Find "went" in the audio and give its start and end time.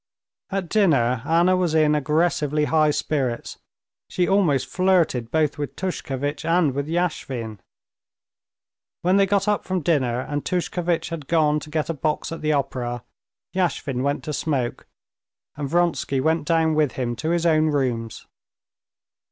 14.01-14.23, 16.19-16.47